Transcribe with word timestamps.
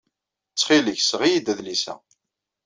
Ttxil-k, 0.51 0.99
seɣ-iyi-d 1.03 1.47
adlis-a. 1.51 1.93